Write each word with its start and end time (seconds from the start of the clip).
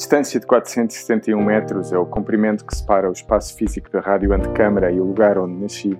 distância 0.00 0.40
de 0.40 0.46
471 0.46 1.44
metros 1.44 1.92
é 1.92 1.98
o 1.98 2.06
comprimento 2.06 2.64
que 2.64 2.74
separa 2.74 3.10
o 3.10 3.12
espaço 3.12 3.54
físico 3.54 3.90
da 3.90 4.00
rádio 4.00 4.32
antecâmara 4.32 4.90
e 4.90 4.98
o 4.98 5.04
lugar 5.04 5.36
onde 5.36 5.60
nasci. 5.60 5.98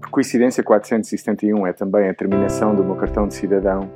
Por 0.00 0.08
coincidência, 0.08 0.62
471 0.62 1.66
é 1.66 1.72
também 1.72 2.08
a 2.08 2.14
terminação 2.14 2.76
do 2.76 2.84
meu 2.84 2.94
cartão 2.94 3.26
de 3.26 3.34
cidadão, 3.34 3.90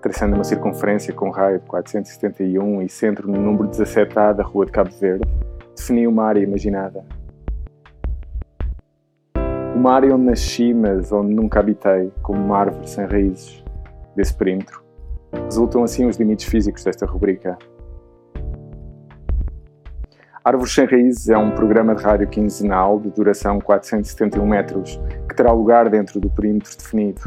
traçando 0.00 0.36
uma 0.36 0.44
circunferência 0.44 1.12
com 1.12 1.30
raio 1.30 1.58
de 1.58 1.66
471 1.66 2.82
e 2.82 2.88
centro 2.88 3.28
no 3.28 3.40
número 3.40 3.68
17A 3.68 4.32
da 4.32 4.44
Rua 4.44 4.64
de 4.64 4.70
Cabo 4.70 4.90
Verde, 4.92 5.28
defini 5.74 6.06
uma 6.06 6.26
área 6.26 6.40
imaginada. 6.40 7.04
Uma 9.74 9.94
área 9.94 10.14
onde 10.14 10.26
nasci, 10.26 10.72
mas 10.72 11.10
onde 11.10 11.34
nunca 11.34 11.58
habitei, 11.58 12.12
como 12.22 12.40
uma 12.40 12.56
árvore 12.56 12.88
sem 12.88 13.04
raízes, 13.04 13.64
desse 14.14 14.32
perímetro. 14.32 14.83
Resultam 15.44 15.84
assim 15.84 16.06
os 16.06 16.16
limites 16.16 16.46
físicos 16.46 16.84
desta 16.84 17.06
rubrica. 17.06 17.58
Árvores 20.44 20.74
Sem 20.74 20.84
Raízes 20.84 21.30
é 21.30 21.38
um 21.38 21.52
programa 21.52 21.94
de 21.94 22.02
rádio 22.02 22.28
quinzenal 22.28 23.00
de 23.00 23.10
duração 23.10 23.58
471 23.58 24.46
metros, 24.46 25.00
que 25.26 25.34
terá 25.34 25.50
lugar 25.52 25.88
dentro 25.88 26.20
do 26.20 26.28
perímetro 26.28 26.76
definido. 26.76 27.22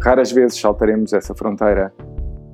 Raras 0.00 0.32
vezes 0.32 0.58
saltaremos 0.58 1.12
essa 1.12 1.34
fronteira. 1.34 1.92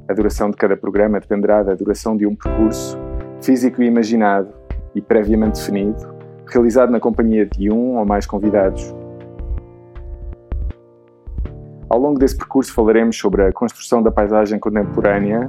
A 0.08 0.12
duração 0.12 0.50
de 0.50 0.56
cada 0.56 0.76
programa 0.76 1.20
dependerá 1.20 1.62
da 1.62 1.74
duração 1.74 2.16
de 2.16 2.26
um 2.26 2.34
percurso, 2.34 2.98
físico 3.40 3.80
e 3.80 3.86
imaginado 3.86 4.52
e 4.92 5.00
previamente 5.00 5.60
definido, 5.60 6.14
realizado 6.46 6.90
na 6.90 6.98
companhia 6.98 7.46
de 7.46 7.70
um 7.70 7.96
ou 7.96 8.04
mais 8.04 8.26
convidados. 8.26 8.92
Ao 11.94 12.00
longo 12.00 12.18
desse 12.18 12.36
percurso 12.36 12.74
falaremos 12.74 13.16
sobre 13.16 13.44
a 13.44 13.52
construção 13.52 14.02
da 14.02 14.10
paisagem 14.10 14.58
contemporânea 14.58 15.48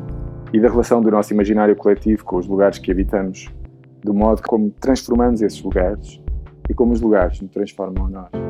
e 0.54 0.60
da 0.60 0.70
relação 0.70 1.02
do 1.02 1.10
nosso 1.10 1.34
imaginário 1.34 1.76
coletivo 1.76 2.24
com 2.24 2.38
os 2.38 2.46
lugares 2.46 2.78
que 2.78 2.92
habitamos, 2.92 3.50
do 4.04 4.14
modo 4.14 4.44
como 4.44 4.70
transformamos 4.80 5.42
esses 5.42 5.60
lugares 5.64 6.22
e 6.70 6.74
como 6.76 6.94
os 6.94 7.02
lugares 7.02 7.42
nos 7.42 7.50
transformam 7.50 8.06
a 8.06 8.10
nós. 8.10 8.45